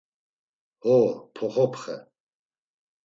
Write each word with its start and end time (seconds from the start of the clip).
Ho, 0.87 0.95
Poxopxe. 1.41 1.99